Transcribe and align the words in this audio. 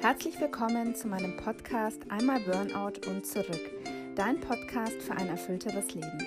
Herzlich 0.00 0.40
willkommen 0.40 0.94
zu 0.94 1.08
meinem 1.08 1.36
Podcast 1.36 2.00
Einmal 2.08 2.40
Burnout 2.40 3.06
und 3.06 3.26
zurück, 3.26 3.70
dein 4.14 4.40
Podcast 4.40 4.94
für 5.02 5.12
ein 5.12 5.28
erfüllteres 5.28 5.92
Leben. 5.92 6.26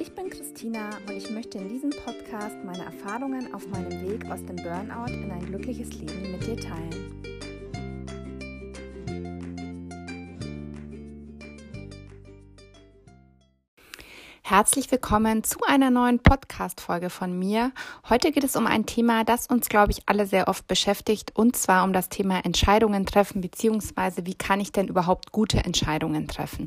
Ich 0.00 0.12
bin 0.12 0.28
Christina 0.28 0.90
und 1.06 1.16
ich 1.16 1.30
möchte 1.30 1.58
in 1.58 1.68
diesem 1.68 1.90
Podcast 1.90 2.56
meine 2.64 2.84
Erfahrungen 2.84 3.54
auf 3.54 3.64
meinem 3.68 4.02
Weg 4.02 4.28
aus 4.28 4.44
dem 4.44 4.56
Burnout 4.56 5.12
in 5.12 5.30
ein 5.30 5.46
glückliches 5.46 5.92
Leben 6.00 6.32
mit 6.32 6.44
dir 6.44 6.56
teilen. 6.56 7.31
Herzlich 14.52 14.90
willkommen 14.90 15.44
zu 15.44 15.60
einer 15.66 15.88
neuen 15.88 16.18
Podcast-Folge 16.18 17.08
von 17.08 17.38
mir. 17.38 17.72
Heute 18.10 18.32
geht 18.32 18.44
es 18.44 18.54
um 18.54 18.66
ein 18.66 18.84
Thema, 18.84 19.24
das 19.24 19.46
uns, 19.46 19.70
glaube 19.70 19.92
ich, 19.92 20.02
alle 20.04 20.26
sehr 20.26 20.46
oft 20.46 20.68
beschäftigt, 20.68 21.34
und 21.34 21.56
zwar 21.56 21.84
um 21.84 21.94
das 21.94 22.10
Thema 22.10 22.44
Entscheidungen 22.44 23.06
treffen, 23.06 23.40
beziehungsweise 23.40 24.26
wie 24.26 24.34
kann 24.34 24.60
ich 24.60 24.70
denn 24.70 24.88
überhaupt 24.88 25.32
gute 25.32 25.64
Entscheidungen 25.64 26.28
treffen? 26.28 26.66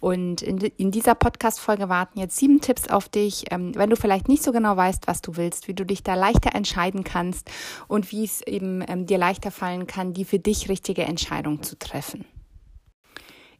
Und 0.00 0.40
in, 0.40 0.56
in 0.78 0.90
dieser 0.90 1.14
Podcast-Folge 1.14 1.90
warten 1.90 2.18
jetzt 2.18 2.38
sieben 2.38 2.62
Tipps 2.62 2.88
auf 2.88 3.10
dich, 3.10 3.44
ähm, 3.50 3.74
wenn 3.74 3.90
du 3.90 3.96
vielleicht 3.96 4.28
nicht 4.28 4.42
so 4.42 4.50
genau 4.50 4.74
weißt, 4.74 5.06
was 5.06 5.20
du 5.20 5.36
willst, 5.36 5.68
wie 5.68 5.74
du 5.74 5.84
dich 5.84 6.02
da 6.02 6.14
leichter 6.14 6.54
entscheiden 6.54 7.04
kannst 7.04 7.50
und 7.86 8.12
wie 8.12 8.24
es 8.24 8.40
eben 8.40 8.82
ähm, 8.88 9.04
dir 9.04 9.18
leichter 9.18 9.50
fallen 9.50 9.86
kann, 9.86 10.14
die 10.14 10.24
für 10.24 10.38
dich 10.38 10.70
richtige 10.70 11.02
Entscheidung 11.02 11.62
zu 11.62 11.78
treffen. 11.78 12.24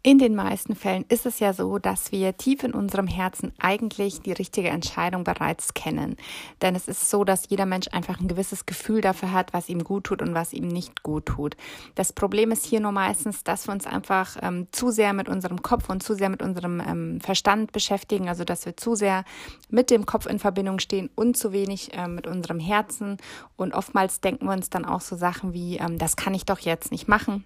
In 0.06 0.18
den 0.20 0.36
meisten 0.36 0.76
Fällen 0.76 1.04
ist 1.08 1.26
es 1.26 1.40
ja 1.40 1.52
so, 1.52 1.80
dass 1.80 2.12
wir 2.12 2.36
tief 2.36 2.62
in 2.62 2.74
unserem 2.74 3.08
Herzen 3.08 3.52
eigentlich 3.58 4.20
die 4.20 4.30
richtige 4.30 4.68
Entscheidung 4.68 5.24
bereits 5.24 5.74
kennen. 5.74 6.14
Denn 6.62 6.76
es 6.76 6.86
ist 6.86 7.10
so, 7.10 7.24
dass 7.24 7.48
jeder 7.48 7.66
Mensch 7.66 7.88
einfach 7.90 8.20
ein 8.20 8.28
gewisses 8.28 8.66
Gefühl 8.66 9.00
dafür 9.00 9.32
hat, 9.32 9.52
was 9.52 9.68
ihm 9.68 9.82
gut 9.82 10.04
tut 10.04 10.22
und 10.22 10.32
was 10.32 10.52
ihm 10.52 10.68
nicht 10.68 11.02
gut 11.02 11.26
tut. 11.26 11.56
Das 11.96 12.12
Problem 12.12 12.52
ist 12.52 12.64
hier 12.64 12.78
nur 12.78 12.92
meistens, 12.92 13.42
dass 13.42 13.66
wir 13.66 13.72
uns 13.72 13.84
einfach 13.84 14.36
ähm, 14.42 14.68
zu 14.70 14.92
sehr 14.92 15.12
mit 15.12 15.28
unserem 15.28 15.60
Kopf 15.60 15.90
und 15.90 16.04
zu 16.04 16.14
sehr 16.14 16.28
mit 16.28 16.40
unserem 16.40 16.78
ähm, 16.78 17.20
Verstand 17.20 17.72
beschäftigen, 17.72 18.28
also 18.28 18.44
dass 18.44 18.64
wir 18.64 18.76
zu 18.76 18.94
sehr 18.94 19.24
mit 19.70 19.90
dem 19.90 20.06
Kopf 20.06 20.26
in 20.26 20.38
Verbindung 20.38 20.78
stehen 20.78 21.10
und 21.16 21.36
zu 21.36 21.50
wenig 21.50 21.90
ähm, 21.94 22.14
mit 22.14 22.28
unserem 22.28 22.60
Herzen. 22.60 23.16
Und 23.56 23.74
oftmals 23.74 24.20
denken 24.20 24.46
wir 24.46 24.52
uns 24.52 24.70
dann 24.70 24.84
auch 24.84 25.00
so 25.00 25.16
Sachen 25.16 25.52
wie, 25.52 25.78
ähm, 25.78 25.98
das 25.98 26.14
kann 26.14 26.32
ich 26.32 26.44
doch 26.44 26.60
jetzt 26.60 26.92
nicht 26.92 27.08
machen 27.08 27.44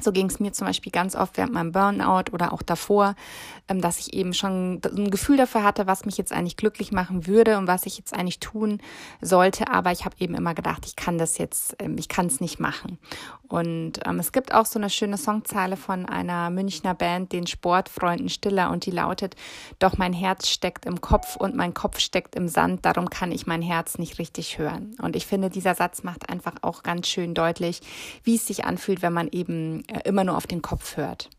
so 0.00 0.12
ging 0.12 0.26
es 0.26 0.40
mir 0.40 0.52
zum 0.52 0.66
Beispiel 0.66 0.92
ganz 0.92 1.14
oft 1.14 1.36
während 1.36 1.52
meinem 1.52 1.72
Burnout 1.72 2.32
oder 2.32 2.52
auch 2.52 2.62
davor, 2.62 3.14
ähm, 3.68 3.80
dass 3.80 3.98
ich 3.98 4.14
eben 4.14 4.34
schon 4.34 4.80
ein 4.84 5.10
Gefühl 5.10 5.36
dafür 5.36 5.62
hatte, 5.62 5.86
was 5.86 6.04
mich 6.04 6.16
jetzt 6.16 6.32
eigentlich 6.32 6.56
glücklich 6.56 6.92
machen 6.92 7.26
würde 7.26 7.58
und 7.58 7.66
was 7.66 7.86
ich 7.86 7.98
jetzt 7.98 8.14
eigentlich 8.14 8.40
tun 8.40 8.80
sollte. 9.20 9.68
Aber 9.68 9.92
ich 9.92 10.04
habe 10.04 10.16
eben 10.18 10.34
immer 10.34 10.54
gedacht, 10.54 10.86
ich 10.86 10.96
kann 10.96 11.18
das 11.18 11.38
jetzt, 11.38 11.76
ähm, 11.78 11.96
ich 11.98 12.08
kann 12.08 12.26
es 12.26 12.40
nicht 12.40 12.58
machen. 12.58 12.98
Und 13.48 14.00
ähm, 14.06 14.18
es 14.18 14.32
gibt 14.32 14.54
auch 14.54 14.64
so 14.64 14.78
eine 14.78 14.88
schöne 14.88 15.18
Songzeile 15.18 15.76
von 15.76 16.06
einer 16.06 16.48
Münchner 16.48 16.94
Band, 16.94 17.32
den 17.32 17.46
Sportfreunden 17.46 18.30
Stiller, 18.30 18.70
und 18.70 18.86
die 18.86 18.90
lautet: 18.90 19.36
Doch 19.78 19.98
mein 19.98 20.14
Herz 20.14 20.48
steckt 20.48 20.86
im 20.86 21.02
Kopf 21.02 21.36
und 21.36 21.54
mein 21.54 21.74
Kopf 21.74 21.98
steckt 21.98 22.34
im 22.34 22.48
Sand, 22.48 22.86
darum 22.86 23.10
kann 23.10 23.30
ich 23.30 23.46
mein 23.46 23.60
Herz 23.60 23.98
nicht 23.98 24.18
richtig 24.18 24.58
hören. 24.58 24.96
Und 25.02 25.16
ich 25.16 25.26
finde, 25.26 25.50
dieser 25.50 25.74
Satz 25.74 26.02
macht 26.02 26.30
einfach 26.30 26.54
auch 26.62 26.82
ganz 26.82 27.08
schön 27.08 27.34
deutlich, 27.34 27.80
wie 28.24 28.36
es 28.36 28.46
sich 28.46 28.64
anfühlt, 28.64 29.02
wenn 29.02 29.12
man 29.12 29.28
eben 29.28 29.81
äh, 29.88 30.00
immer 30.04 30.24
nur 30.24 30.36
auf 30.36 30.46
den 30.46 30.62
Kopf 30.62 30.96
hört. 30.96 31.30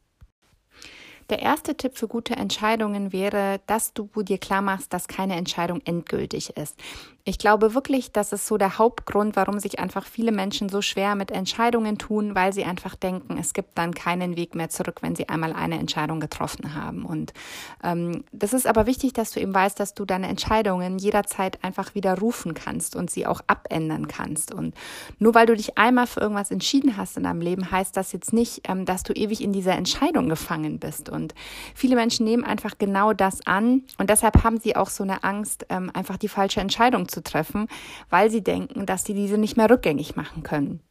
Der 1.33 1.41
erste 1.41 1.75
Tipp 1.75 1.97
für 1.97 2.07
gute 2.07 2.35
Entscheidungen 2.35 3.11
wäre, 3.11 3.59
dass 3.65 3.95
du 3.95 4.07
dir 4.21 4.37
klar 4.37 4.61
machst, 4.61 4.93
dass 4.93 5.07
keine 5.07 5.35
Entscheidung 5.35 5.81
endgültig 5.83 6.55
ist. 6.57 6.77
Ich 7.25 7.37
glaube 7.37 7.73
wirklich, 7.73 8.11
das 8.11 8.33
ist 8.33 8.47
so 8.47 8.57
der 8.57 8.77
Hauptgrund, 8.77 9.37
warum 9.37 9.57
sich 9.57 9.79
einfach 9.79 10.05
viele 10.05 10.33
Menschen 10.33 10.67
so 10.67 10.81
schwer 10.81 11.15
mit 11.15 11.31
Entscheidungen 11.31 11.97
tun, 11.97 12.35
weil 12.35 12.51
sie 12.51 12.65
einfach 12.65 12.95
denken, 12.95 13.37
es 13.37 13.53
gibt 13.53 13.77
dann 13.77 13.95
keinen 13.95 14.35
Weg 14.35 14.55
mehr 14.55 14.69
zurück, 14.69 14.97
wenn 15.01 15.15
sie 15.15 15.29
einmal 15.29 15.53
eine 15.53 15.79
Entscheidung 15.79 16.19
getroffen 16.19 16.75
haben. 16.75 17.05
Und 17.05 17.31
ähm, 17.81 18.25
das 18.33 18.51
ist 18.51 18.67
aber 18.67 18.87
wichtig, 18.87 19.13
dass 19.13 19.31
du 19.31 19.39
eben 19.39 19.53
weißt, 19.53 19.79
dass 19.79 19.93
du 19.93 20.03
deine 20.03 20.27
Entscheidungen 20.27 20.97
jederzeit 20.97 21.63
einfach 21.63 21.95
wieder 21.95 22.19
rufen 22.19 22.55
kannst 22.55 22.93
und 22.93 23.09
sie 23.09 23.25
auch 23.25 23.39
abändern 23.47 24.09
kannst. 24.09 24.53
Und 24.53 24.75
nur 25.17 25.33
weil 25.33 25.45
du 25.45 25.55
dich 25.55 25.77
einmal 25.77 26.07
für 26.07 26.19
irgendwas 26.19 26.51
entschieden 26.51 26.97
hast 26.97 27.15
in 27.15 27.23
deinem 27.23 27.39
Leben, 27.39 27.71
heißt 27.71 27.95
das 27.95 28.11
jetzt 28.11 28.33
nicht, 28.33 28.67
ähm, 28.67 28.83
dass 28.83 29.03
du 29.03 29.13
ewig 29.13 29.41
in 29.41 29.53
dieser 29.53 29.77
Entscheidung 29.77 30.27
gefangen 30.27 30.77
bist. 30.77 31.07
Und 31.07 31.22
viele 31.75 31.95
Menschen 31.95 32.25
nehmen 32.25 32.43
einfach 32.43 32.77
genau 32.77 33.13
das 33.13 33.45
an 33.45 33.83
und 33.97 34.09
deshalb 34.09 34.43
haben 34.43 34.59
sie 34.59 34.75
auch 34.75 34.89
so 34.89 35.03
eine 35.03 35.23
Angst, 35.23 35.65
ähm, 35.69 35.91
einfach 35.93 36.17
die 36.17 36.27
falsche 36.27 36.59
Entscheidung 36.59 37.07
zu 37.07 37.23
treffen, 37.23 37.67
weil 38.09 38.29
sie 38.29 38.43
denken, 38.43 38.85
dass 38.85 39.05
sie 39.05 39.13
diese 39.13 39.37
nicht 39.37 39.57
mehr 39.57 39.69
rückgängig 39.69 40.15
machen 40.15 40.43
können. 40.43 40.81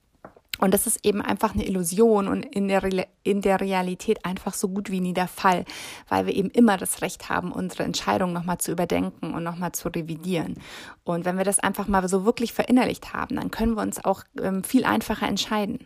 Und 0.62 0.72
das 0.74 0.86
ist 0.86 1.04
eben 1.04 1.20
einfach 1.20 1.54
eine 1.54 1.66
Illusion 1.66 2.28
und 2.28 2.44
in 2.44 2.68
der, 2.68 2.84
in 3.24 3.40
der 3.40 3.60
Realität 3.60 4.24
einfach 4.24 4.54
so 4.54 4.68
gut 4.68 4.92
wie 4.92 5.00
nie 5.00 5.12
der 5.12 5.26
Fall, 5.26 5.64
weil 6.08 6.26
wir 6.26 6.36
eben 6.36 6.50
immer 6.50 6.76
das 6.76 7.02
Recht 7.02 7.28
haben, 7.28 7.50
unsere 7.50 7.82
Entscheidung 7.82 8.32
nochmal 8.32 8.58
zu 8.58 8.70
überdenken 8.70 9.34
und 9.34 9.42
nochmal 9.42 9.72
zu 9.72 9.88
revidieren. 9.88 10.54
Und 11.02 11.24
wenn 11.24 11.36
wir 11.36 11.44
das 11.44 11.58
einfach 11.58 11.88
mal 11.88 12.08
so 12.08 12.24
wirklich 12.24 12.52
verinnerlicht 12.52 13.12
haben, 13.12 13.36
dann 13.36 13.50
können 13.50 13.74
wir 13.74 13.82
uns 13.82 14.04
auch 14.04 14.22
ähm, 14.40 14.62
viel 14.62 14.84
einfacher 14.84 15.26
entscheiden. 15.26 15.84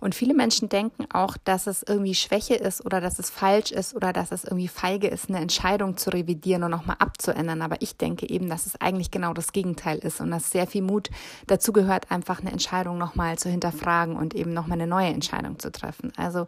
Und 0.00 0.14
viele 0.14 0.34
Menschen 0.34 0.68
denken 0.68 1.06
auch, 1.12 1.36
dass 1.36 1.66
es 1.66 1.82
irgendwie 1.82 2.14
Schwäche 2.14 2.54
ist 2.54 2.84
oder 2.86 3.00
dass 3.00 3.18
es 3.18 3.30
falsch 3.30 3.72
ist 3.72 3.96
oder 3.96 4.12
dass 4.12 4.30
es 4.30 4.44
irgendwie 4.44 4.68
feige 4.68 5.08
ist, 5.08 5.28
eine 5.28 5.40
Entscheidung 5.40 5.96
zu 5.96 6.10
revidieren 6.10 6.62
und 6.62 6.70
nochmal 6.70 6.96
abzuändern. 7.00 7.62
Aber 7.62 7.76
ich 7.80 7.96
denke 7.96 8.28
eben, 8.28 8.48
dass 8.48 8.66
es 8.66 8.80
eigentlich 8.80 9.10
genau 9.10 9.32
das 9.32 9.52
Gegenteil 9.52 9.98
ist 9.98 10.20
und 10.20 10.30
dass 10.30 10.50
sehr 10.50 10.68
viel 10.68 10.82
Mut 10.82 11.10
dazu 11.48 11.72
gehört, 11.72 12.10
einfach 12.12 12.40
eine 12.40 12.52
Entscheidung 12.52 12.96
nochmal 12.96 13.38
zu 13.38 13.48
hinterfragen 13.48 14.16
und 14.16 14.34
eben 14.34 14.52
nochmal 14.52 14.78
eine 14.78 14.86
neue 14.86 15.08
Entscheidung 15.08 15.58
zu 15.58 15.72
treffen. 15.72 16.12
Also, 16.16 16.46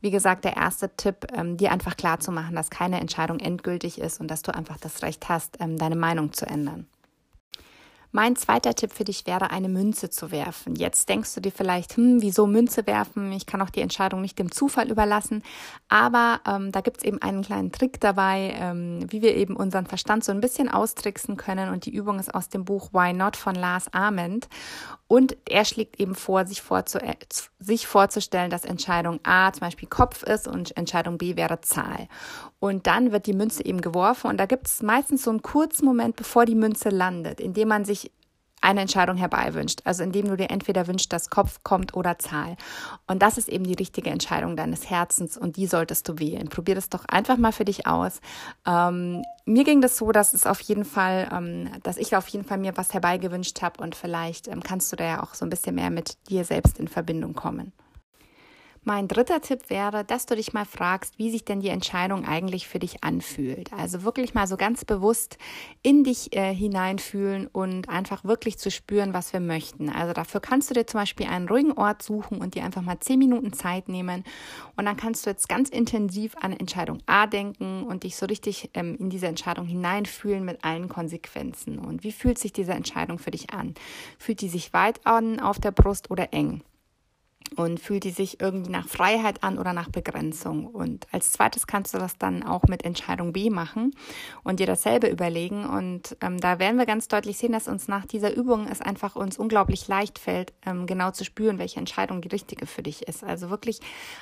wie 0.00 0.10
gesagt, 0.10 0.44
der 0.44 0.56
erste 0.56 0.94
Tipp, 0.96 1.26
ähm, 1.34 1.56
dir 1.56 1.72
einfach 1.72 1.96
klar 1.96 2.20
zu 2.20 2.30
machen, 2.30 2.54
dass 2.54 2.70
keine 2.70 3.00
Entscheidung 3.00 3.40
endgültig 3.40 3.98
ist 3.98 4.20
und 4.20 4.30
dass 4.30 4.42
du 4.42 4.54
einfach 4.54 4.78
das 4.78 5.02
Recht 5.02 5.28
hast, 5.28 5.56
ähm, 5.60 5.76
deine 5.76 5.96
Meinung 5.96 6.32
zu 6.32 6.46
ändern. 6.46 6.86
Mein 8.14 8.36
zweiter 8.36 8.74
Tipp 8.74 8.92
für 8.92 9.04
dich 9.04 9.26
wäre, 9.26 9.50
eine 9.50 9.70
Münze 9.70 10.10
zu 10.10 10.30
werfen. 10.30 10.76
Jetzt 10.76 11.08
denkst 11.08 11.34
du 11.34 11.40
dir 11.40 11.50
vielleicht, 11.50 11.96
hm, 11.96 12.20
wieso 12.20 12.46
Münze 12.46 12.86
werfen? 12.86 13.32
Ich 13.32 13.46
kann 13.46 13.62
auch 13.62 13.70
die 13.70 13.80
Entscheidung 13.80 14.20
nicht 14.20 14.38
dem 14.38 14.52
Zufall 14.52 14.90
überlassen. 14.90 15.42
Aber 15.88 16.40
ähm, 16.46 16.72
da 16.72 16.82
gibt's 16.82 17.04
eben 17.04 17.22
einen 17.22 17.40
kleinen 17.40 17.72
Trick 17.72 18.00
dabei, 18.00 18.54
ähm, 18.60 19.06
wie 19.10 19.22
wir 19.22 19.34
eben 19.34 19.56
unseren 19.56 19.86
Verstand 19.86 20.24
so 20.24 20.32
ein 20.32 20.42
bisschen 20.42 20.68
austricksen 20.68 21.38
können. 21.38 21.70
Und 21.70 21.86
die 21.86 21.94
Übung 21.94 22.18
ist 22.18 22.34
aus 22.34 22.50
dem 22.50 22.66
Buch 22.66 22.92
Why 22.92 23.14
Not 23.14 23.34
von 23.34 23.54
Lars 23.54 23.86
Ament. 23.94 24.46
Und 25.08 25.36
er 25.46 25.64
schlägt 25.66 26.00
eben 26.00 26.14
vor, 26.14 26.46
sich, 26.46 26.62
vorzu 26.62 26.98
äh, 26.98 27.14
sich 27.58 27.86
vorzustellen, 27.86 28.50
dass 28.50 28.64
Entscheidung 28.64 29.20
A 29.24 29.52
zum 29.52 29.60
Beispiel 29.60 29.88
Kopf 29.88 30.22
ist 30.22 30.48
und 30.48 30.74
Entscheidung 30.76 31.18
B 31.18 31.36
wäre 31.36 31.60
Zahl. 31.60 32.08
Und 32.60 32.86
dann 32.86 33.12
wird 33.12 33.26
die 33.26 33.34
Münze 33.34 33.62
eben 33.64 33.80
geworfen 33.80 34.30
und 34.30 34.38
da 34.38 34.46
gibt 34.46 34.68
es 34.68 34.82
meistens 34.82 35.24
so 35.24 35.30
einen 35.30 35.42
kurzen 35.42 35.84
Moment, 35.84 36.16
bevor 36.16 36.46
die 36.46 36.54
Münze 36.54 36.88
landet, 36.88 37.40
in 37.40 37.52
dem 37.52 37.68
man 37.68 37.84
sich 37.84 38.01
eine 38.62 38.80
Entscheidung 38.80 39.16
herbeiwünscht. 39.16 39.80
Also 39.84 40.02
indem 40.02 40.28
du 40.28 40.36
dir 40.36 40.50
entweder 40.50 40.86
wünschst, 40.86 41.12
dass 41.12 41.30
Kopf 41.30 41.60
kommt 41.62 41.94
oder 41.94 42.18
Zahl. 42.18 42.56
Und 43.06 43.22
das 43.22 43.38
ist 43.38 43.48
eben 43.48 43.64
die 43.64 43.74
richtige 43.74 44.10
Entscheidung 44.10 44.56
deines 44.56 44.88
Herzens 44.88 45.36
und 45.36 45.56
die 45.56 45.66
solltest 45.66 46.08
du 46.08 46.18
wählen. 46.18 46.48
Probier 46.48 46.74
das 46.74 46.88
doch 46.88 47.04
einfach 47.06 47.36
mal 47.36 47.52
für 47.52 47.64
dich 47.64 47.86
aus. 47.86 48.20
Ähm, 48.66 49.22
mir 49.44 49.64
ging 49.64 49.80
das 49.80 49.96
so, 49.96 50.12
dass 50.12 50.34
es 50.34 50.46
auf 50.46 50.60
jeden 50.60 50.84
Fall, 50.84 51.28
ähm, 51.32 51.70
dass 51.82 51.96
ich 51.96 52.16
auf 52.16 52.28
jeden 52.28 52.44
Fall 52.44 52.58
mir 52.58 52.76
was 52.76 52.94
herbeigewünscht 52.94 53.60
habe 53.62 53.82
und 53.82 53.94
vielleicht 53.94 54.48
ähm, 54.48 54.62
kannst 54.62 54.92
du 54.92 54.96
da 54.96 55.04
ja 55.04 55.22
auch 55.22 55.34
so 55.34 55.44
ein 55.44 55.50
bisschen 55.50 55.74
mehr 55.74 55.90
mit 55.90 56.16
dir 56.28 56.44
selbst 56.44 56.78
in 56.78 56.88
Verbindung 56.88 57.34
kommen. 57.34 57.72
Mein 58.84 59.06
dritter 59.06 59.40
Tipp 59.40 59.70
wäre, 59.70 60.04
dass 60.04 60.26
du 60.26 60.34
dich 60.34 60.52
mal 60.52 60.64
fragst, 60.64 61.16
wie 61.16 61.30
sich 61.30 61.44
denn 61.44 61.60
die 61.60 61.68
Entscheidung 61.68 62.24
eigentlich 62.24 62.66
für 62.66 62.80
dich 62.80 63.04
anfühlt. 63.04 63.72
Also 63.72 64.02
wirklich 64.02 64.34
mal 64.34 64.48
so 64.48 64.56
ganz 64.56 64.84
bewusst 64.84 65.38
in 65.84 66.02
dich 66.02 66.36
äh, 66.36 66.52
hineinfühlen 66.52 67.46
und 67.46 67.88
einfach 67.88 68.24
wirklich 68.24 68.58
zu 68.58 68.72
spüren, 68.72 69.14
was 69.14 69.32
wir 69.32 69.38
möchten. 69.38 69.88
Also 69.88 70.12
dafür 70.12 70.40
kannst 70.40 70.68
du 70.68 70.74
dir 70.74 70.84
zum 70.84 70.98
Beispiel 70.98 71.26
einen 71.26 71.46
ruhigen 71.46 71.70
Ort 71.72 72.02
suchen 72.02 72.38
und 72.38 72.56
dir 72.56 72.64
einfach 72.64 72.82
mal 72.82 72.98
zehn 72.98 73.20
Minuten 73.20 73.52
Zeit 73.52 73.88
nehmen. 73.88 74.24
Und 74.74 74.86
dann 74.86 74.96
kannst 74.96 75.26
du 75.26 75.30
jetzt 75.30 75.48
ganz 75.48 75.68
intensiv 75.68 76.34
an 76.40 76.52
Entscheidung 76.52 76.98
A 77.06 77.28
denken 77.28 77.84
und 77.84 78.02
dich 78.02 78.16
so 78.16 78.26
richtig 78.26 78.70
ähm, 78.74 78.96
in 78.98 79.10
diese 79.10 79.28
Entscheidung 79.28 79.64
hineinfühlen 79.64 80.44
mit 80.44 80.64
allen 80.64 80.88
Konsequenzen. 80.88 81.78
Und 81.78 82.02
wie 82.02 82.10
fühlt 82.10 82.38
sich 82.38 82.52
diese 82.52 82.72
Entscheidung 82.72 83.20
für 83.20 83.30
dich 83.30 83.50
an? 83.50 83.74
Fühlt 84.18 84.40
die 84.40 84.48
sich 84.48 84.72
weit 84.72 85.06
an 85.06 85.38
auf 85.38 85.60
der 85.60 85.70
Brust 85.70 86.10
oder 86.10 86.32
eng? 86.32 86.64
Und 87.56 87.80
fühlt 87.80 88.04
die 88.04 88.10
sich 88.10 88.40
irgendwie 88.40 88.70
nach 88.70 88.88
Freiheit 88.88 89.42
an 89.42 89.58
oder 89.58 89.72
nach 89.72 89.88
Begrenzung. 89.90 90.66
Und 90.66 91.06
als 91.12 91.32
zweites 91.32 91.66
kannst 91.66 91.94
du 91.94 91.98
das 91.98 92.18
dann 92.18 92.42
auch 92.42 92.64
mit 92.64 92.84
Entscheidung 92.84 93.32
B 93.32 93.50
machen 93.50 93.94
und 94.42 94.60
dir 94.60 94.66
dasselbe 94.66 95.08
überlegen. 95.08 95.64
Und 95.64 96.16
ähm, 96.20 96.38
da 96.38 96.58
werden 96.58 96.78
wir 96.78 96.86
ganz 96.86 97.08
deutlich 97.08 97.38
sehen, 97.38 97.52
dass 97.52 97.68
uns 97.68 97.88
nach 97.88 98.06
dieser 98.06 98.34
Übung 98.34 98.66
es 98.66 98.80
einfach 98.80 99.16
uns 99.16 99.38
unglaublich 99.38 99.88
leicht 99.88 100.18
fällt, 100.18 100.52
ähm, 100.64 100.86
genau 100.86 101.10
zu 101.10 101.24
spüren, 101.24 101.58
welche 101.58 101.80
Entscheidung 101.80 102.20
die 102.20 102.28
richtige 102.28 102.66
für 102.66 102.82
dich 102.82 103.02
ist. 103.08 103.24
Also 103.24 103.50
wirklich 103.50 103.80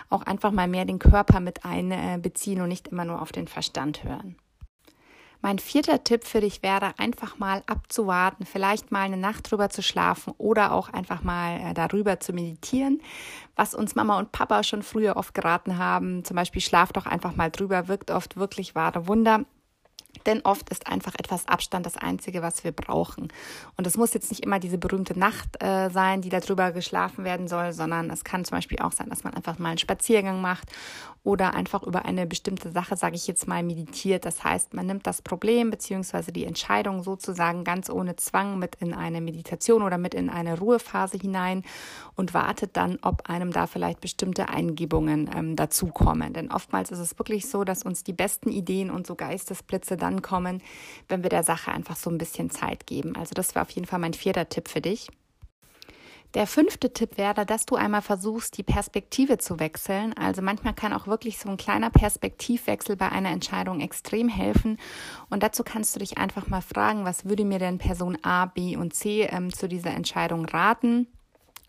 auch 0.09 0.23
einfach 0.23 0.51
mal 0.51 0.69
mehr 0.69 0.85
den 0.85 0.99
Körper 0.99 1.41
mit 1.41 1.65
einbeziehen 1.65 2.61
und 2.61 2.69
nicht 2.69 2.89
immer 2.89 3.05
nur 3.05 3.23
auf 3.23 3.33
den 3.33 3.49
Verstand 3.49 4.05
hören. 4.05 4.37
Mein 5.43 5.59
vierter 5.59 6.05
Tipp 6.05 6.25
für 6.25 6.41
dich 6.41 6.63
wäre, 6.63 6.99
einfach 6.99 7.39
mal 7.39 7.63
abzuwarten, 7.67 8.45
vielleicht 8.45 8.93
mal 8.93 9.03
eine 9.03 9.17
Nacht 9.17 9.51
drüber 9.51 9.71
zu 9.71 9.83
schlafen 9.83 10.35
oder 10.37 10.73
auch 10.73 10.91
einfach 10.91 11.23
mal 11.23 11.61
äh, 11.61 11.75
darüber 11.75 12.21
zu 12.21 12.33
meditieren, 12.33 13.01
was 13.57 13.75
uns 13.75 13.95
Mama 13.95 14.19
und 14.19 14.33
Papa 14.33 14.63
schon 14.63 14.83
früher 14.83 15.17
oft 15.17 15.35
geraten 15.35 15.79
haben. 15.79 16.25
Zum 16.25 16.37
Beispiel 16.37 16.61
schlaf 16.61 16.93
doch 16.93 17.07
einfach 17.07 17.37
mal 17.37 17.51
drüber, 17.51 17.89
wirkt 17.89 18.11
oft 18.11 18.37
wirklich 18.37 18.75
wahre 18.75 19.09
Wunder. 19.09 19.45
Denn 20.27 20.43
oft 20.43 20.69
ist 20.71 20.87
einfach 20.87 21.15
etwas 21.19 21.49
Abstand 21.49 21.87
das 21.87 21.97
Einzige, 21.97 22.43
was 22.43 22.65
wir 22.65 22.73
brauchen. 22.73 23.29
Und 23.77 23.87
es 23.87 23.97
muss 23.97 24.15
jetzt 24.15 24.31
nicht 24.31 24.45
immer 24.45 24.59
diese 24.59 24.79
berühmte 24.79 25.19
Nacht 25.19 25.63
äh, 25.63 25.89
sein, 25.91 26.21
die 26.21 26.29
darüber 26.29 26.73
geschlafen 26.73 27.25
werden 27.25 27.49
soll, 27.49 27.73
sondern 27.73 28.11
es 28.11 28.25
kann 28.25 28.45
zum 28.45 28.59
Beispiel 28.59 28.81
auch 28.81 28.93
sein, 28.93 29.09
dass 29.09 29.25
man 29.25 29.35
einfach 29.35 29.59
mal 29.59 29.71
einen 29.71 29.79
Spaziergang 29.79 30.41
macht 30.41 30.71
oder 31.23 31.55
einfach 31.55 31.83
über 31.83 32.07
eine 32.07 32.27
bestimmte 32.27 32.71
Sache, 32.71 32.97
sage 32.97 33.15
ich 33.15 33.27
jetzt 33.27 33.47
mal, 33.47 33.63
meditiert. 33.63 34.25
Das 34.25 34.43
heißt, 34.43 34.73
man 34.73 34.87
nimmt 34.87 35.07
das 35.07 35.21
Problem 35.21 35.71
bzw. 35.71 36.33
die 36.33 36.45
Entscheidung 36.45 37.03
sozusagen 37.03 37.63
ganz 37.65 37.91
ohne 37.91 38.17
Zwang 38.17 38.59
mit 38.59 38.77
in 38.77 38.95
eine 38.95 39.21
Meditation 39.21 39.83
oder 39.83 39.99
mit 39.99 40.15
in 40.15 40.31
eine 40.31 40.59
Ruhephase 40.59 41.19
hinein 41.19 41.63
und 42.17 42.33
wartet 42.33 42.77
dann, 42.77 42.99
ob 43.03 43.29
einem 43.29 43.53
da 43.53 43.67
vielleicht 43.67 44.01
bestimmte 44.01 44.49
Eingebungen 44.49 45.29
ähm, 45.35 45.57
dazukommen. 45.57 46.33
Denn 46.33 46.51
oftmals 46.51 46.91
ist 46.91 46.99
es 46.99 47.19
wirklich 47.19 47.49
so, 47.49 47.65
dass 47.65 47.83
uns 47.83 48.03
die 48.03 48.15
besten 48.15 48.51
Ideen 48.51 48.91
und 48.91 49.07
so 49.07 49.15
Geistesblitze 49.15 49.99
dann 50.01 50.23
kommen, 50.23 50.61
wenn 51.09 51.23
wir 51.23 51.31
der 51.31 51.45
Sache 51.45 51.71
einfach 51.71 51.95
so 51.95 52.11
ein 52.11 52.19
bisschen 52.19 52.51
Zeit 52.51 52.87
geben. 52.87 53.15
Also 53.17 53.35
das 53.35 53.55
wäre 53.55 53.65
auf 53.65 53.71
jeden 53.71 53.87
Fall 53.87 54.01
mein 54.01 54.15
vierter 54.15 54.49
Tipp 54.49 54.69
für 54.69 54.81
dich. 54.81 55.09
Der 56.35 56.47
fünfte 56.47 56.93
Tipp 56.93 57.19
wäre, 57.19 57.45
dass 57.45 57.67
du 57.67 57.75
einmal 57.75 58.03
versuchst, 58.03 58.57
die 58.57 58.63
Perspektive 58.63 59.39
zu 59.39 59.59
wechseln. 59.59 60.13
Also 60.17 60.43
manchmal 60.43 60.75
kann 60.75 60.93
auch 60.93 61.09
wirklich 61.09 61.39
so 61.39 61.49
ein 61.49 61.57
kleiner 61.57 61.91
Perspektivwechsel 61.91 62.95
bei 62.95 63.11
einer 63.11 63.31
Entscheidung 63.31 63.81
extrem 63.81 64.29
helfen. 64.29 64.79
Und 65.29 65.43
dazu 65.43 65.65
kannst 65.65 65.97
du 65.97 65.99
dich 65.99 66.19
einfach 66.19 66.47
mal 66.47 66.61
fragen, 66.61 67.05
was 67.05 67.25
würde 67.25 67.45
mir 67.45 67.59
denn 67.59 67.79
Person 67.79 68.17
A, 68.23 68.47
B 68.47 68.77
und 68.77 68.95
C 68.95 69.23
ähm, 69.23 69.53
zu 69.53 69.69
dieser 69.69 69.91
Entscheidung 69.91 70.45
raten? 70.45 71.09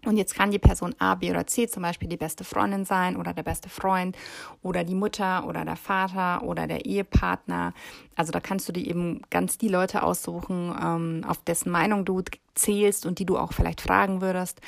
Und 0.05 0.17
jetzt 0.17 0.33
kann 0.33 0.51
die 0.51 0.59
Person 0.59 0.95
A, 0.97 1.15
B 1.15 1.29
oder 1.29 1.45
C 1.45 1.67
zum 1.67 1.83
Beispiel 1.83 2.09
die 2.09 2.17
beste 2.17 2.43
Freundin 2.43 2.85
sein 2.85 3.15
oder 3.15 3.33
der 3.33 3.43
beste 3.43 3.69
Freund 3.69 4.17
oder 4.63 4.83
die 4.83 4.95
Mutter 4.95 5.45
oder 5.47 5.63
der 5.63 5.75
Vater 5.75 6.43
oder 6.43 6.65
der 6.65 6.85
Ehepartner. 6.85 7.73
Also 8.15 8.31
da 8.31 8.39
kannst 8.39 8.67
du 8.67 8.73
dir 8.73 8.87
eben 8.87 9.21
ganz 9.29 9.57
die 9.57 9.67
Leute 9.67 10.01
aussuchen, 10.01 10.75
ähm, 10.81 11.23
auf 11.27 11.43
dessen 11.43 11.71
Meinung 11.71 12.03
du 12.03 12.23
zählst 12.55 13.05
und 13.05 13.19
die 13.19 13.25
du 13.25 13.37
auch 13.37 13.53
vielleicht 13.53 13.81
fragen 13.81 14.21
würdest. 14.21 14.59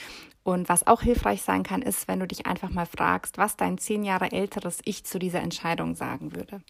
Und 0.43 0.69
was 0.69 0.85
auch 0.85 1.01
hilfreich 1.01 1.41
sein 1.41 1.63
kann, 1.63 1.81
ist, 1.81 2.07
wenn 2.07 2.19
du 2.19 2.27
dich 2.27 2.45
einfach 2.45 2.69
mal 2.69 2.85
fragst, 2.85 3.37
was 3.37 3.55
dein 3.55 3.77
zehn 3.77 4.03
Jahre 4.03 4.31
älteres 4.31 4.79
Ich 4.83 5.05
zu 5.05 5.17
dieser 5.17 5.39
Entscheidung 5.39 5.95
sagen 5.95 6.35
würde. 6.35 6.61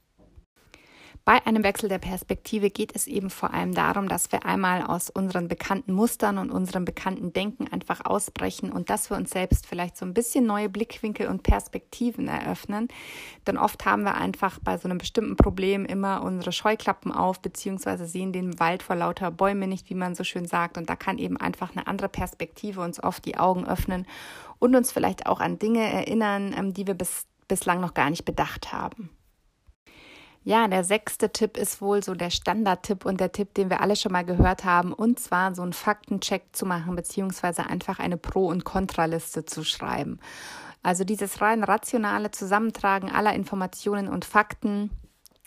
Bei 1.26 1.46
einem 1.46 1.64
Wechsel 1.64 1.88
der 1.88 2.00
Perspektive 2.00 2.70
geht 2.70 2.94
es 2.94 3.08
eben 3.08 3.30
vor 3.30 3.54
allem 3.54 3.74
darum, 3.74 4.10
dass 4.10 4.34
wir 4.34 4.46
einmal 4.46 4.82
aus 4.82 5.10
unseren 5.10 5.48
bekannten 5.48 5.94
Mustern 5.94 6.38
und 6.38 6.52
unserem 6.52 6.84
bekannten 6.84 7.32
Denken 7.32 7.72
einfach 7.72 8.04
ausbrechen 8.04 8.74
und 8.74 8.90
dass 8.90 9.10
wir 9.10 9.16
uns 9.16 9.30
selbst 9.32 9.66
vielleicht 9.66 9.96
so 9.96 10.06
ein 10.06 10.14
bisschen 10.14 10.46
neue 10.46 10.68
Blickwinkel 10.68 11.30
und 11.30 11.44
Perspektiven 11.44 12.28
eröffnen. 12.28 12.90
Denn 13.48 13.58
oft 13.58 13.86
haben 13.86 14.04
wir 14.04 14.16
einfach 14.16 14.60
bei 14.60 14.78
so 14.78 14.90
einem 14.90 14.98
bestimmten 14.98 15.38
Problem 15.38 15.86
immer 15.86 16.26
unsere 16.26 16.52
Scheuklappen 16.52 17.14
auf, 17.14 17.42
beziehungsweise 17.42 18.06
sehen 18.06 18.34
den 18.34 18.60
Wald 18.60 18.84
vor 18.84 18.98
lauter 18.98 19.32
Bäume 19.32 19.68
nicht, 19.68 19.90
wie 19.90 19.96
man 19.96 20.16
so 20.16 20.26
schön 20.26 20.46
sagt. 20.46 20.78
Und 20.78 20.90
da 20.90 20.98
kann 20.98 21.18
eben 21.18 21.38
einfach 21.38 21.72
eine 21.72 21.88
andere 21.88 22.10
Perspektive 22.10 22.82
uns 22.82 23.02
oft 23.02 23.24
die 23.24 23.38
Augen 23.38 23.66
öffnen 23.66 24.06
und 24.60 24.76
uns 24.76 24.92
vielleicht 24.92 25.26
auch 25.26 25.40
an 25.40 25.58
Dinge 25.58 25.90
erinnern, 25.90 26.54
ähm, 26.58 26.74
die 26.74 26.86
wir 26.86 26.96
bis, 26.96 27.28
bislang 27.48 27.80
noch 27.80 27.94
gar 27.94 28.10
nicht 28.10 28.26
bedacht 28.26 28.74
haben. 28.74 29.10
Ja, 30.46 30.68
der 30.68 30.84
sechste 30.84 31.32
Tipp 31.32 31.58
ist 31.58 31.82
wohl 31.82 32.04
so 32.04 32.16
der 32.16 32.30
Standardtipp 32.30 33.06
und 33.06 33.22
der 33.22 33.32
Tipp, 33.32 33.54
den 33.54 33.70
wir 33.70 33.80
alle 33.80 33.96
schon 33.96 34.12
mal 34.12 34.26
gehört 34.26 34.66
haben, 34.66 34.92
und 34.92 35.20
zwar 35.20 35.56
so 35.56 35.62
einen 35.62 35.72
Faktencheck 35.72 36.48
zu 36.52 36.66
machen, 36.66 36.96
beziehungsweise 36.96 37.66
einfach 37.66 38.00
eine 38.00 38.18
Pro- 38.18 38.48
und 38.48 38.66
Kontraliste 38.66 39.46
zu 39.46 39.64
schreiben. 39.64 40.20
Also 40.82 41.06
dieses 41.06 41.40
rein 41.40 41.64
rationale 41.64 42.32
Zusammentragen 42.32 43.10
aller 43.10 43.34
Informationen 43.34 44.10
und 44.10 44.26
Fakten 44.26 44.90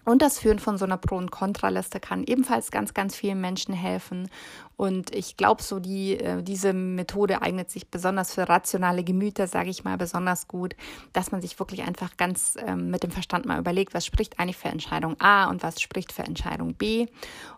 und 0.06 0.22
das 0.22 0.38
Führen 0.38 0.60
von 0.60 0.78
so 0.78 0.84
einer 0.84 0.96
Pro- 0.96 1.16
und 1.16 1.32
Kontraliste 1.32 1.98
kann 1.98 2.22
ebenfalls 2.24 2.70
ganz, 2.70 2.94
ganz 2.94 3.16
vielen 3.16 3.40
Menschen 3.40 3.74
helfen. 3.74 4.30
Und 4.76 5.14
ich 5.14 5.38
glaube, 5.38 5.62
so 5.62 5.80
die, 5.80 6.18
äh, 6.18 6.42
diese 6.42 6.74
Methode 6.74 7.40
eignet 7.40 7.70
sich 7.70 7.90
besonders 7.90 8.34
für 8.34 8.48
rationale 8.48 9.04
Gemüter, 9.04 9.46
sage 9.46 9.70
ich 9.70 9.84
mal, 9.84 9.96
besonders 9.96 10.48
gut, 10.48 10.76
dass 11.14 11.32
man 11.32 11.40
sich 11.40 11.58
wirklich 11.58 11.82
einfach 11.82 12.16
ganz 12.18 12.56
ähm, 12.66 12.90
mit 12.90 13.02
dem 13.02 13.10
Verstand 13.10 13.46
mal 13.46 13.58
überlegt, 13.58 13.94
was 13.94 14.04
spricht 14.04 14.38
eigentlich 14.38 14.58
für 14.58 14.68
Entscheidung 14.68 15.18
A 15.18 15.48
und 15.48 15.62
was 15.62 15.80
spricht 15.80 16.12
für 16.12 16.24
Entscheidung 16.24 16.74
B. 16.74 17.06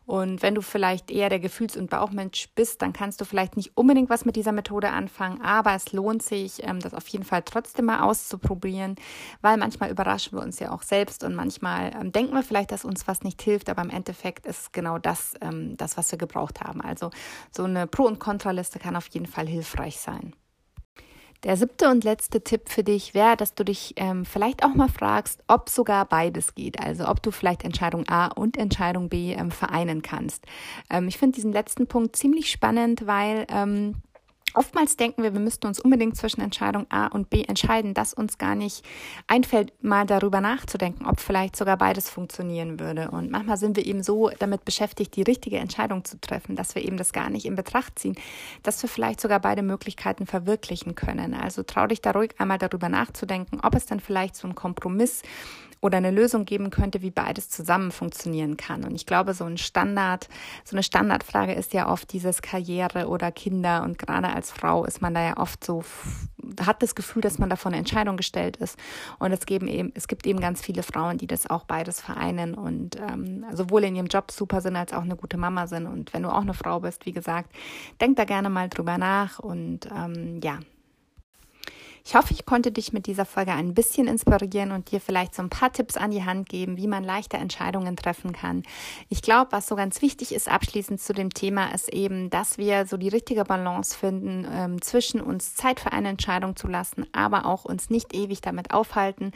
Und 0.07 0.43
wenn 0.43 0.55
du 0.55 0.63
vielleicht 0.63 1.11
eher 1.11 1.29
der 1.29 1.41
Gefühls- 1.41 1.77
und 1.77 1.91
Bauchmensch 1.91 2.49
bist, 2.55 2.81
dann 2.81 2.95
kannst 2.95 3.21
du 3.21 3.27
vielleicht 3.27 3.57
nicht 3.57 3.77
unbedingt 3.77 4.09
was 4.09 4.25
mit 4.25 4.37
dieser 4.37 4.53
Methode 4.53 4.89
anfangen, 4.89 5.43
aber 5.43 5.75
es 5.75 5.93
lohnt 5.93 6.23
sich, 6.23 6.67
ähm, 6.67 6.81
das 6.81 6.95
auf 6.95 7.07
jeden 7.09 7.25
Fall 7.25 7.43
trotzdem 7.45 7.87
mal 7.87 8.01
auszuprobieren, 8.01 8.97
weil 9.43 9.59
manchmal 9.59 9.91
überraschen 9.91 10.39
wir 10.39 10.43
uns 10.43 10.61
ja 10.61 10.71
auch 10.71 10.83
selbst 10.83 11.25
und 11.25 11.35
manchmal 11.35 11.93
ähm, 11.95 12.13
denken 12.13 12.33
wir 12.33 12.43
vielleicht, 12.43 12.71
dass 12.71 12.85
uns 12.85 13.07
was 13.09 13.23
nicht 13.23 13.43
hilft, 13.43 13.69
aber 13.69 13.83
im 13.83 13.91
Endeffekt 13.91 14.47
ist 14.47 14.73
genau 14.73 14.99
das, 14.99 15.35
das 15.77 15.97
was 15.97 16.11
wir 16.11 16.19
gebraucht 16.19 16.61
haben. 16.61 16.81
Also 16.81 17.08
so 17.51 17.65
eine 17.65 17.87
Pro- 17.87 18.07
und 18.07 18.19
Kontraliste 18.19 18.79
kann 18.79 18.97
auf 18.97 19.09
jeden 19.09 19.27
Fall 19.27 19.47
hilfreich 19.47 19.99
sein. 19.99 20.35
Der 21.45 21.57
siebte 21.57 21.89
und 21.89 22.03
letzte 22.03 22.43
Tipp 22.43 22.69
für 22.69 22.83
dich 22.83 23.15
wäre, 23.15 23.37
dass 23.37 23.55
du 23.55 23.65
dich 23.65 23.95
ähm, 23.97 24.25
vielleicht 24.25 24.65
auch 24.65 24.75
mal 24.75 24.89
fragst, 24.89 25.45
ob 25.47 25.69
sogar 25.69 26.05
beides 26.05 26.57
geht. 26.57 26.81
Also 26.81 27.07
ob 27.07 27.23
du 27.23 27.31
vielleicht 27.31 27.63
Entscheidung 27.63 28.09
A 28.09 28.27
und 28.27 28.57
Entscheidung 28.57 29.09
B 29.09 29.33
ähm, 29.35 29.53
vereinen 29.53 30.03
kannst. 30.03 30.47
Ähm, 30.91 31.07
ich 31.07 31.17
finde 31.17 31.37
diesen 31.37 31.53
letzten 31.53 31.87
Punkt 31.87 32.17
ziemlich 32.17 32.51
spannend, 32.51 33.07
weil 33.07 33.47
ähm, 33.51 33.95
Oftmals 34.59 34.97
denken 34.97 35.23
wir, 35.23 35.35
wir 35.35 35.41
müssten 35.41 35.69
uns 35.69 35.79
unbedingt 35.79 36.17
zwischen 36.17 36.41
Entscheidung 36.41 36.87
A 36.89 37.07
und 37.07 37.31
B 37.31 37.45
entscheiden, 37.45 37.95
dass 37.95 38.13
uns 38.13 38.39
gar 38.39 38.57
nicht 38.57 38.85
einfällt, 39.29 39.73
mal 39.85 40.05
darüber 40.05 40.41
nachzudenken, 40.41 41.07
ob 41.07 41.21
vielleicht 41.21 41.55
sogar 41.55 41.77
beides 41.77 42.11
funktionieren 42.11 42.81
würde. 42.81 43.13
Und 43.13 43.31
manchmal 43.31 43.57
sind 43.57 43.77
wir 43.77 43.87
eben 43.87 44.03
so 44.03 44.33
damit 44.41 44.65
beschäftigt, 44.65 45.15
die 45.15 45.23
richtige 45.23 45.59
Entscheidung 45.59 46.05
zu 46.05 46.21
treffen, 46.21 46.57
dass 46.57 46.75
wir 46.75 46.85
eben 46.85 46.97
das 46.97 47.13
gar 47.13 47.31
nicht 47.31 47.47
in 47.47 47.55
Betracht 47.55 48.01
ziehen, 48.01 48.17
dass 48.65 48.83
wir 48.83 48.91
vielleicht 48.91 49.21
sogar 49.21 49.39
beide 49.39 49.63
Möglichkeiten 49.63 50.27
verwirklichen 50.27 50.97
können. 50.97 51.35
Also 51.35 51.63
trau 51.63 51.87
dich 51.87 52.01
da 52.01 52.11
ruhig 52.11 52.35
einmal 52.39 52.59
darüber 52.59 52.89
nachzudenken, 52.89 53.61
ob 53.63 53.77
es 53.77 53.87
dann 53.87 54.01
vielleicht 54.01 54.35
so 54.35 54.49
ein 54.49 54.57
Kompromiss 54.57 55.23
oder 55.81 55.99
eine 55.99 56.11
Lösung 56.11 56.45
geben 56.45 56.71
könnte, 56.71 57.03
wie 57.03 57.11
beides 57.11 57.51
zusammen 57.51 57.93
funktionieren 57.93 58.57
kann. 58.57 58.85
Und 58.85 58.95
ich 58.95 59.07
glaube, 59.07 59.35
so 59.35 59.45
ein 59.45 59.59
Standard, 59.59 60.29
so 60.65 60.75
eine 60.75 60.83
Standardfrage 60.83 61.53
ist 61.53 61.73
ja 61.73 61.89
oft 61.89 62.13
dieses 62.13 62.43
Karriere 62.43 63.09
oder 63.09 63.31
Kinder. 63.31 63.83
Und 63.85 63.99
gerade 63.99 64.29
als 64.29 64.51
Frau 64.51 64.85
ist 64.85 65.01
man 65.01 65.15
da 65.15 65.23
ja 65.23 65.37
oft 65.37 65.65
so, 65.65 65.85
hat 66.65 66.83
das 66.83 66.95
Gefühl, 66.95 67.23
dass 67.23 67.39
man 67.39 67.49
da 67.49 67.57
vor 67.57 67.71
eine 67.71 67.79
Entscheidung 67.79 68.17
gestellt 68.17 68.57
ist. 68.57 68.79
Und 69.19 69.33
es, 69.33 69.47
geben 69.47 69.69
eben, 69.69 69.93
es 69.95 70.09
gibt 70.09 70.27
eben 70.27 70.41
ganz 70.41 70.61
viele 70.61 70.83
Frauen, 70.83 71.19
die 71.19 71.27
das 71.27 71.49
auch 71.49 71.65
beides 71.65 72.01
vereinen 72.01 72.55
und 72.55 72.97
ähm, 72.97 73.45
sowohl 73.53 73.85
in 73.85 73.97
ihrem 73.97 74.07
Job 74.07 74.31
super 74.31 74.61
sind, 74.61 74.77
als 74.77 74.93
auch 74.93 75.03
eine 75.03 75.17
gute 75.17 75.37
Mama 75.37 75.67
sind. 75.67 75.87
Und 75.87 76.13
wenn 76.13 76.23
du 76.23 76.31
auch 76.31 76.43
eine 76.43 76.55
Frau 76.55 76.81
bist, 76.81 77.07
wie 77.07 77.13
gesagt, 77.13 77.55
denk 78.01 78.17
da 78.17 78.25
gerne 78.25 78.51
mal 78.51 78.69
drüber 78.69 78.99
nach 78.99 79.39
und 79.39 79.89
ähm, 79.95 80.41
ja, 80.43 80.59
ich 82.09 82.15
hoffe, 82.15 82.33
ich 82.33 82.47
konnte 82.47 82.73
dich 82.73 82.95
mit 82.95 83.05
dieser 83.05 83.27
Folge 83.27 83.53
ein 83.53 83.75
bisschen 83.75 84.07
inspirieren 84.07 84.73
und 84.73 84.91
dir 84.91 84.99
vielleicht 84.99 85.35
so 85.35 85.43
ein 85.43 85.51
paar 85.51 85.75
Tipps 85.75 85.99
an 85.99 86.11
die 86.11 86.25
Hand 86.25 86.49
geben, 86.49 86.79
wie 86.79 86.87
man 86.87 87.05
leichter 87.05 87.37
Entscheidungen 87.37 87.97
treffen 87.97 88.33
kann. 88.33 88.63
Ich 89.11 89.21
glaube, 89.21 89.53
was 89.53 89.67
so 89.67 89.77
ganz 89.77 90.01
wichtig 90.01 90.33
ist 90.33 90.49
abschließend 90.49 91.03
zu 91.03 91.13
dem 91.13 91.29
Thema, 91.29 91.67
ist 91.75 91.93
eben, 91.93 92.31
dass 92.31 92.57
wir 92.57 92.87
so 92.87 92.97
die 92.97 93.11
richtige 93.11 93.45
Balance 93.45 93.95
finden 93.95 94.47
ähm, 94.51 94.81
zwischen 94.81 95.21
uns 95.21 95.55
Zeit 95.55 95.81
für 95.81 95.93
eine 95.93 96.09
Entscheidung 96.09 96.57
zu 96.57 96.67
lassen, 96.67 97.05
aber 97.13 97.45
auch 97.45 97.67
uns 97.67 97.91
nicht 97.91 98.15
ewig 98.15 98.41
damit 98.41 98.71
aufhalten, 98.73 99.33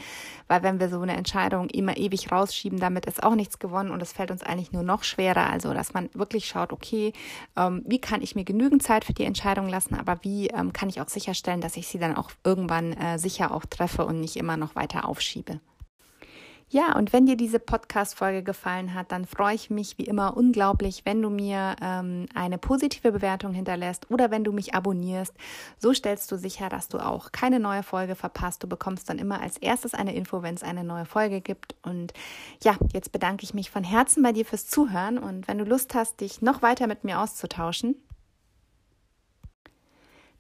weil 0.49 0.63
wenn 0.63 0.81
wir 0.81 0.89
so 0.89 1.03
eine 1.03 1.15
Entscheidung 1.15 1.69
immer 1.69 1.99
ewig 1.99 2.33
rausschieben, 2.33 2.81
damit 2.81 3.05
ist 3.05 3.23
auch 3.23 3.35
nichts 3.35 3.59
gewonnen 3.59 3.91
und 3.91 4.01
es 4.01 4.15
fällt 4.15 4.31
uns 4.31 4.43
eigentlich 4.43 4.73
nur 4.73 4.83
noch 4.83 5.05
schwerer. 5.05 5.51
Also, 5.51 5.75
dass 5.75 5.93
man 5.93 6.09
wirklich 6.15 6.47
schaut, 6.47 6.73
okay, 6.73 7.13
ähm, 7.55 7.83
wie 7.87 8.01
kann 8.01 8.23
ich 8.23 8.35
mir 8.35 8.45
genügend 8.45 8.83
Zeit 8.83 9.05
für 9.05 9.13
die 9.13 9.25
Entscheidung 9.25 9.69
lassen, 9.69 9.95
aber 9.95 10.21
wie 10.23 10.47
ähm, 10.47 10.73
kann 10.73 10.89
ich 10.89 11.03
auch 11.03 11.09
sicherstellen, 11.11 11.61
dass 11.61 11.77
ich 11.77 11.87
sie 11.87 11.99
dann 11.99 12.17
auch 12.17 12.31
irgendwann 12.45 12.62
irgendwann 12.63 12.93
äh, 12.93 13.19
sicher 13.19 13.53
auch 13.53 13.65
treffe 13.65 14.07
und 14.07 14.21
nicht 14.21 14.37
immer 14.37 14.57
noch 14.57 14.77
weiter 14.77 15.09
aufschiebe. 15.09 15.61
Ja, 16.69 16.97
und 16.97 17.13
wenn 17.13 17.27
dir 17.27 17.37
diese 17.37 17.59
Podcast-Folge 17.59 18.43
gefallen 18.43 18.95
hat, 18.95 19.13
dann 19.13 19.27
freue 19.27 19.55
ich 19.55 19.69
mich 19.69 19.99
wie 19.99 20.05
immer 20.05 20.39
unglaublich, 20.39 21.03
wenn 21.05 21.21
du 21.21 21.29
mir 21.29 21.77
ähm, 21.83 22.25
eine 22.35 22.57
positive 22.57 23.13
Bewertung 23.13 23.53
hinterlässt 23.53 24.11
oder 24.11 24.31
wenn 24.31 24.43
du 24.43 24.53
mich 24.53 24.73
abonnierst. 24.73 25.35
So 25.77 25.93
stellst 25.93 26.33
du 26.33 26.39
sicher, 26.39 26.71
dass 26.71 26.89
du 26.89 26.99
auch 26.99 27.31
keine 27.31 27.61
neue 27.61 27.83
Folge 27.83 28.15
verpasst. 28.15 28.63
Du 28.63 28.69
bekommst 28.69 29.11
dann 29.11 29.19
immer 29.19 29.43
als 29.43 29.59
erstes 29.59 29.93
eine 29.93 30.15
Info, 30.15 30.43
wenn 30.43 30.55
es 30.55 30.63
eine 30.63 30.83
neue 30.83 31.05
Folge 31.05 31.43
gibt. 31.43 31.75
Und 31.83 32.15
ja, 32.63 32.79
jetzt 32.95 33.13
bedanke 33.13 33.45
ich 33.45 33.53
mich 33.53 33.71
von 33.71 33.85
Herzen 33.85 34.23
bei 34.23 34.33
dir 34.33 34.47
fürs 34.47 34.67
Zuhören. 34.67 35.19
Und 35.19 35.49
wenn 35.49 35.59
du 35.59 35.65
Lust 35.65 35.95
hast, 35.95 36.23
dich 36.23 36.41
noch 36.41 36.63
weiter 36.63 36.87
mit 36.87 37.05
mir 37.05 37.21
auszutauschen, 37.21 37.97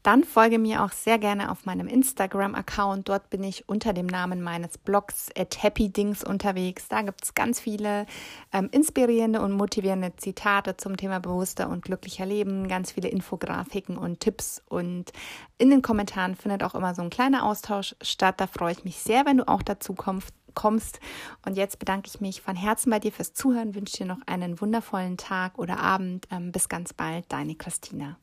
dann 0.02 0.24
folge 0.24 0.58
mir 0.58 0.82
auch 0.82 0.90
sehr 0.90 1.18
gerne 1.18 1.50
auf 1.50 1.64
meinem 1.64 1.86
Instagram-Account. 1.86 3.08
Dort 3.08 3.30
bin 3.30 3.44
ich 3.44 3.68
unter 3.68 3.92
dem 3.92 4.06
Namen 4.06 4.42
meines 4.42 4.78
Blogs 4.78 5.28
at 5.36 5.62
happydings 5.62 6.24
unterwegs. 6.24 6.88
Da 6.88 7.02
gibt 7.02 7.22
es 7.22 7.34
ganz 7.34 7.60
viele 7.60 8.06
ähm, 8.52 8.68
inspirierende 8.72 9.40
und 9.40 9.52
motivierende 9.52 10.14
Zitate 10.16 10.76
zum 10.76 10.96
Thema 10.96 11.20
bewusster 11.20 11.68
und 11.68 11.84
glücklicher 11.84 12.26
Leben, 12.26 12.66
ganz 12.66 12.92
viele 12.92 13.08
Infografiken 13.08 13.96
und 13.96 14.20
Tipps. 14.20 14.60
Und 14.68 15.12
in 15.58 15.70
den 15.70 15.82
Kommentaren 15.82 16.34
findet 16.34 16.64
auch 16.64 16.74
immer 16.74 16.94
so 16.94 17.02
ein 17.02 17.10
kleiner 17.10 17.44
Austausch 17.44 17.94
statt. 18.02 18.40
Da 18.40 18.46
freue 18.46 18.72
ich 18.72 18.84
mich 18.84 18.98
sehr, 18.98 19.24
wenn 19.24 19.38
du 19.38 19.48
auch 19.48 19.62
dazu 19.62 19.94
kommst 19.94 20.34
kommst. 20.54 21.00
Und 21.46 21.56
jetzt 21.56 21.78
bedanke 21.78 22.10
ich 22.12 22.20
mich 22.20 22.42
von 22.42 22.56
Herzen 22.56 22.90
bei 22.90 22.98
dir 22.98 23.10
fürs 23.10 23.32
Zuhören, 23.32 23.74
wünsche 23.74 23.96
dir 23.96 24.06
noch 24.06 24.20
einen 24.26 24.60
wundervollen 24.60 25.16
Tag 25.16 25.58
oder 25.58 25.78
Abend. 25.78 26.26
Ähm, 26.30 26.52
bis 26.52 26.68
ganz 26.68 26.92
bald, 26.92 27.24
deine 27.32 27.54
Christina. 27.54 28.18